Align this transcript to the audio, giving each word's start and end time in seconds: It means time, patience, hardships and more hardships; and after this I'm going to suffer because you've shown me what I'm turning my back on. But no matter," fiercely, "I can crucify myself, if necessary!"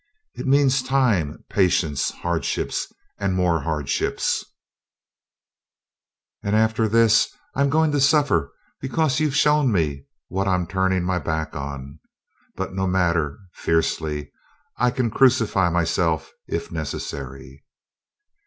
It 0.33 0.47
means 0.47 0.81
time, 0.81 1.45
patience, 1.47 2.09
hardships 2.09 2.91
and 3.19 3.35
more 3.35 3.61
hardships; 3.61 4.43
and 6.41 6.55
after 6.55 6.87
this 6.87 7.29
I'm 7.53 7.69
going 7.69 7.91
to 7.91 8.01
suffer 8.01 8.51
because 8.79 9.19
you've 9.19 9.35
shown 9.35 9.71
me 9.71 10.05
what 10.27 10.47
I'm 10.47 10.65
turning 10.65 11.03
my 11.03 11.19
back 11.19 11.55
on. 11.55 11.99
But 12.55 12.73
no 12.73 12.87
matter," 12.87 13.37
fiercely, 13.53 14.31
"I 14.75 14.89
can 14.89 15.11
crucify 15.11 15.69
myself, 15.69 16.31
if 16.47 16.71
necessary!" 16.71 17.63